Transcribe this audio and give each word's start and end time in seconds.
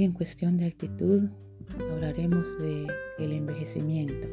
Hoy 0.00 0.06
en 0.06 0.12
cuestión 0.12 0.56
de 0.56 0.64
actitud 0.64 1.28
hablaremos 1.92 2.58
de 2.58 2.86
el 3.18 3.32
envejecimiento. 3.32 4.28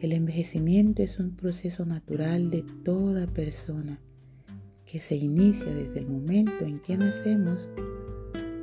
El 0.00 0.12
envejecimiento 0.12 1.02
es 1.02 1.18
un 1.18 1.36
proceso 1.36 1.84
natural 1.84 2.48
de 2.48 2.64
toda 2.86 3.26
persona 3.26 4.00
que 4.86 4.98
se 4.98 5.14
inicia 5.14 5.74
desde 5.74 5.98
el 5.98 6.06
momento 6.06 6.64
en 6.64 6.80
que 6.80 6.96
nacemos 6.96 7.68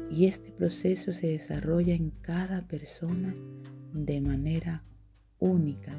y 0.10 0.26
este 0.26 0.52
proceso 0.52 1.14
se 1.14 1.28
desarrolla 1.28 1.94
en 1.94 2.10
cada 2.10 2.68
persona 2.68 3.36
de 3.94 4.22
manera 4.22 4.84
única. 5.38 5.96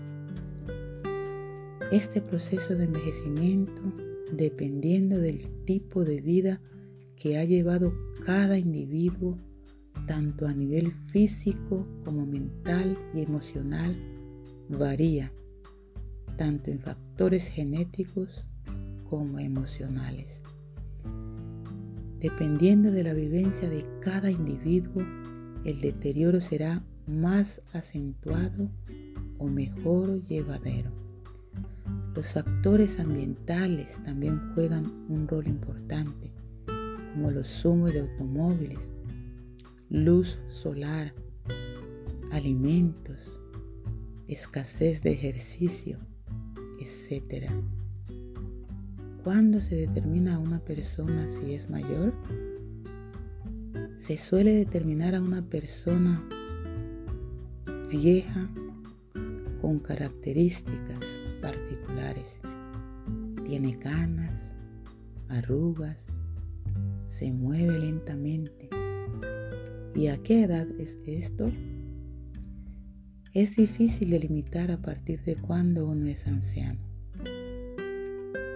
Este 1.93 2.21
proceso 2.21 2.75
de 2.75 2.83
envejecimiento, 2.83 3.81
dependiendo 4.33 5.21
del 5.21 5.39
tipo 5.67 6.05
de 6.05 6.21
vida 6.21 6.61
que 7.17 7.39
ha 7.39 7.45
llevado 7.45 7.95
cada 8.25 8.59
individuo, 8.59 9.39
tanto 10.07 10.47
a 10.47 10.53
nivel 10.53 10.93
físico 11.09 11.87
como 12.05 12.25
mental 12.25 12.97
y 13.13 13.21
emocional, 13.21 13.97
varía, 14.69 15.33
tanto 16.37 16.71
en 16.71 16.81
factores 16.81 17.49
genéticos 17.49 18.47
como 19.09 19.39
emocionales. 19.39 20.41
Dependiendo 22.21 22.91
de 22.91 23.05
la 23.05 23.13
vivencia 23.13 23.69
de 23.69 23.85
cada 24.01 24.31
individuo, 24.31 25.03
el 25.65 25.81
deterioro 25.81 26.41
será 26.41 26.83
más 27.07 27.61
acentuado 27.73 28.71
o 29.39 29.47
mejor 29.47 30.23
llevadero. 30.25 30.91
Los 32.15 32.33
factores 32.33 32.99
ambientales 32.99 34.01
también 34.05 34.41
juegan 34.55 34.87
un 35.09 35.29
rol 35.29 35.47
importante, 35.47 36.33
como 37.13 37.31
los 37.31 37.47
zumos 37.47 37.93
de 37.93 38.01
automóviles, 38.01 38.89
luz 39.89 40.39
solar, 40.49 41.15
alimentos, 42.33 43.39
escasez 44.27 45.03
de 45.03 45.13
ejercicio, 45.13 45.99
etc. 46.81 47.51
¿Cuándo 49.23 49.61
se 49.61 49.77
determina 49.77 50.37
a 50.37 50.39
una 50.39 50.59
persona 50.61 51.29
si 51.29 51.55
es 51.55 51.71
mayor? 51.71 52.13
Se 53.97 54.17
suele 54.17 54.53
determinar 54.53 55.15
a 55.15 55.23
una 55.23 55.43
persona 55.43 56.23
vieja 57.91 58.49
con 59.61 59.79
características 59.79 61.21
particulares. 61.41 62.41
Tiene 63.45 63.79
canas, 63.79 64.57
arrugas, 65.29 66.07
se 67.07 67.33
mueve 67.33 67.79
lentamente. 67.79 68.69
¿Y 69.97 70.09
a 70.09 70.23
qué 70.23 70.43
edad 70.43 70.69
es 70.79 70.99
esto? 71.07 71.51
Es 73.33 73.57
difícil 73.57 74.11
delimitar 74.11 74.71
a 74.71 74.83
partir 74.83 75.23
de 75.23 75.37
cuándo 75.37 75.89
uno 75.89 76.07
es 76.07 76.27
anciano. 76.27 76.79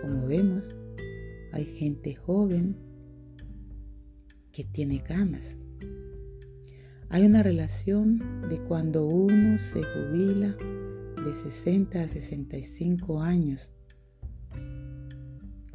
Como 0.02 0.26
vemos, 0.26 0.76
hay 1.52 1.64
gente 1.64 2.14
joven 2.14 2.76
que 4.52 4.64
tiene 4.64 5.00
canas. 5.00 5.56
Hay 7.08 7.24
una 7.24 7.42
relación 7.42 8.18
de 8.50 8.60
cuando 8.64 9.06
uno 9.06 9.58
se 9.58 9.82
jubila 9.82 10.54
de 11.24 11.32
60 11.32 12.02
a 12.02 12.06
65 12.06 13.22
años. 13.22 13.72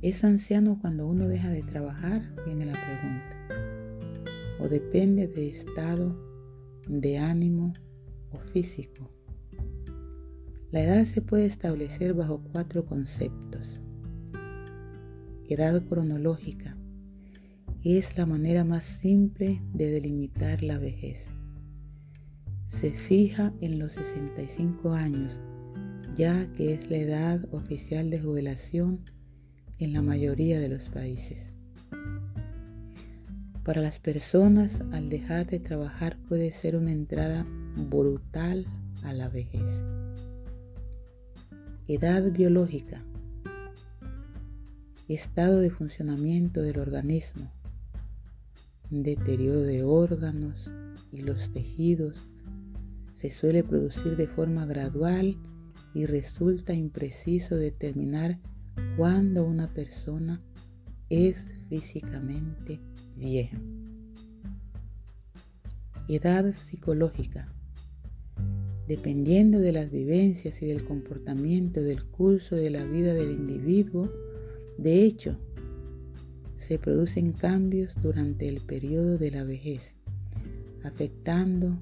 ¿Es 0.03 0.23
anciano 0.23 0.77
cuando 0.79 1.07
uno 1.07 1.27
deja 1.27 1.49
de 1.49 1.63
trabajar? 1.63 2.21
Viene 2.45 2.67
la 2.67 2.73
pregunta. 2.73 3.44
¿O 4.59 4.67
depende 4.67 5.27
de 5.27 5.49
estado 5.49 6.15
de 6.87 7.17
ánimo 7.17 7.73
o 8.31 8.37
físico? 8.51 9.09
La 10.71 10.83
edad 10.83 11.05
se 11.05 11.21
puede 11.21 11.45
establecer 11.45 12.13
bajo 12.13 12.41
cuatro 12.51 12.85
conceptos. 12.85 13.79
Edad 15.47 15.83
cronológica 15.85 16.77
es 17.83 18.17
la 18.17 18.25
manera 18.25 18.63
más 18.63 18.83
simple 18.83 19.61
de 19.73 19.91
delimitar 19.91 20.63
la 20.63 20.77
vejez 20.79 21.29
se 22.75 22.91
fija 22.91 23.53
en 23.61 23.79
los 23.79 23.93
65 23.93 24.91
años, 24.91 25.39
ya 26.17 26.51
que 26.53 26.73
es 26.73 26.89
la 26.89 26.97
edad 26.97 27.53
oficial 27.53 28.09
de 28.09 28.19
jubilación 28.19 28.99
en 29.79 29.93
la 29.93 30.01
mayoría 30.01 30.59
de 30.59 30.69
los 30.69 30.89
países. 30.89 31.53
Para 33.65 33.81
las 33.81 33.97
personas, 33.97 34.83
al 34.91 35.09
dejar 35.09 35.47
de 35.47 35.57
trabajar 35.57 36.19
puede 36.29 36.51
ser 36.51 36.75
una 36.75 36.91
entrada 36.91 37.47
brutal 37.89 38.67
a 39.01 39.11
la 39.11 39.27
vejez. 39.27 39.83
Edad 41.87 42.31
biológica. 42.31 43.03
Estado 45.07 45.61
de 45.61 45.71
funcionamiento 45.71 46.61
del 46.61 46.77
organismo. 46.77 47.51
Deterioro 48.91 49.61
de 49.61 49.81
órganos 49.81 50.69
y 51.11 51.21
los 51.21 51.51
tejidos 51.51 52.27
se 53.15 53.31
suele 53.31 53.63
producir 53.63 54.15
de 54.15 54.27
forma 54.27 54.67
gradual 54.67 55.35
y 55.95 56.05
resulta 56.05 56.75
impreciso 56.75 57.55
determinar 57.55 58.37
cuándo 58.95 59.43
una 59.43 59.73
persona 59.73 60.39
es 61.09 61.49
físicamente 61.67 62.79
vieja. 63.15 63.57
Edad 66.07 66.51
psicológica. 66.51 67.51
Dependiendo 68.87 69.59
de 69.59 69.71
las 69.71 69.89
vivencias 69.89 70.61
y 70.61 70.67
del 70.67 70.85
comportamiento 70.85 71.81
del 71.81 72.05
curso 72.05 72.55
de 72.55 72.69
la 72.69 72.83
vida 72.83 73.13
del 73.13 73.31
individuo, 73.31 74.11
de 74.77 75.03
hecho, 75.03 75.39
se 76.57 76.77
producen 76.77 77.31
cambios 77.31 77.99
durante 78.01 78.47
el 78.47 78.61
periodo 78.61 79.17
de 79.17 79.31
la 79.31 79.43
vejez, 79.43 79.95
afectando 80.83 81.79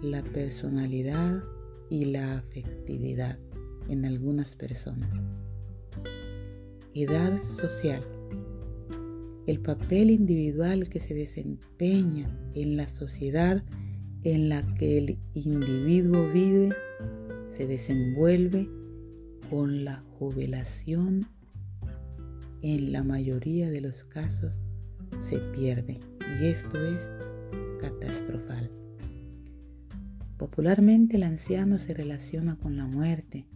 la 0.00 0.22
personalidad 0.22 1.42
y 1.90 2.06
la 2.06 2.38
afectividad 2.38 3.38
en 3.88 4.04
algunas 4.04 4.56
personas. 4.56 5.10
Edad 6.94 7.40
social. 7.42 8.02
El 9.46 9.60
papel 9.60 10.10
individual 10.10 10.88
que 10.88 11.00
se 11.00 11.14
desempeña 11.14 12.28
en 12.54 12.76
la 12.76 12.86
sociedad 12.86 13.62
en 14.22 14.48
la 14.48 14.62
que 14.74 14.98
el 14.98 15.18
individuo 15.34 16.28
vive 16.32 16.70
se 17.48 17.66
desenvuelve 17.66 18.68
con 19.50 19.84
la 19.84 20.04
jubilación 20.18 21.26
en 22.62 22.92
la 22.92 23.02
mayoría 23.02 23.70
de 23.70 23.80
los 23.80 24.04
casos 24.04 24.56
se 25.18 25.38
pierde 25.38 25.98
y 26.40 26.46
esto 26.46 26.84
es 26.84 27.10
catastrofal. 27.80 28.70
Popularmente 30.38 31.16
el 31.16 31.24
anciano 31.24 31.78
se 31.78 31.94
relaciona 31.94 32.56
con 32.56 32.76
la 32.76 32.86
muerte, 32.86 33.46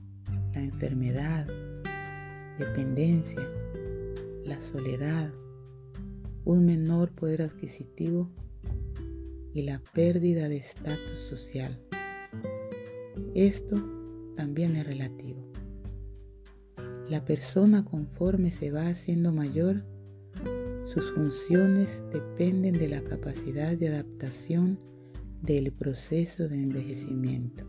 la 0.54 0.60
enfermedad, 0.60 1.46
dependencia, 2.58 3.48
la 4.44 4.60
soledad, 4.60 5.32
un 6.46 6.64
menor 6.64 7.10
poder 7.10 7.42
adquisitivo 7.42 8.30
y 9.52 9.62
la 9.62 9.82
pérdida 9.92 10.48
de 10.48 10.58
estatus 10.58 11.18
social. 11.18 11.78
Esto 13.34 13.76
también 14.36 14.76
es 14.76 14.86
relativo. 14.86 15.44
La 17.10 17.25
persona 17.25 17.84
conforme 17.84 18.52
se 18.52 18.70
va 18.70 18.87
haciendo 18.87 19.32
mayor, 19.32 19.84
sus 20.84 21.12
funciones 21.12 22.04
dependen 22.12 22.78
de 22.78 22.90
la 22.90 23.02
capacidad 23.02 23.76
de 23.76 23.88
adaptación 23.88 24.78
del 25.42 25.72
proceso 25.72 26.49
de 26.49 26.62
envejecimiento. 26.62 27.64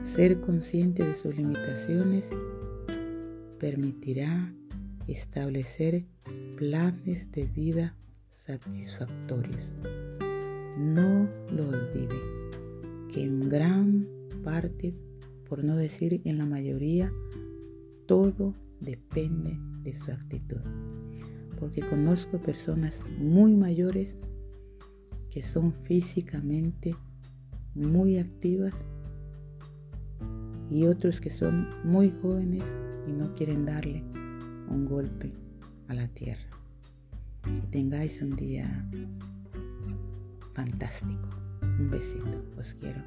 Ser 0.00 0.40
consciente 0.40 1.04
de 1.04 1.14
sus 1.14 1.36
limitaciones 1.36 2.30
permitirá 3.60 4.52
establecer 5.12 6.04
planes 6.56 7.30
de 7.32 7.44
vida 7.44 7.94
satisfactorios. 8.30 9.74
No 10.78 11.28
lo 11.50 11.68
olvide 11.68 12.18
que 13.12 13.22
en 13.22 13.48
gran 13.48 14.08
parte, 14.42 14.94
por 15.48 15.62
no 15.62 15.76
decir 15.76 16.22
en 16.24 16.38
la 16.38 16.46
mayoría, 16.46 17.12
todo 18.06 18.54
depende 18.80 19.58
de 19.82 19.94
su 19.94 20.10
actitud. 20.10 20.60
Porque 21.60 21.82
conozco 21.82 22.40
personas 22.40 23.00
muy 23.18 23.54
mayores 23.54 24.16
que 25.30 25.42
son 25.42 25.72
físicamente 25.84 26.96
muy 27.74 28.18
activas 28.18 28.74
y 30.70 30.86
otros 30.86 31.20
que 31.20 31.30
son 31.30 31.68
muy 31.84 32.10
jóvenes 32.22 32.64
y 33.06 33.12
no 33.12 33.34
quieren 33.34 33.66
darle 33.66 34.02
un 34.68 34.84
golpe 34.84 35.32
a 35.88 35.94
la 35.94 36.08
tierra. 36.08 36.42
Y 37.46 37.58
tengáis 37.70 38.22
un 38.22 38.36
día 38.36 38.66
fantástico. 40.54 41.28
Un 41.78 41.90
besito, 41.90 42.44
os 42.56 42.74
quiero. 42.74 43.02